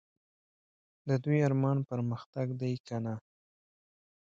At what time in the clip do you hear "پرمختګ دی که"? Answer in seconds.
1.89-2.95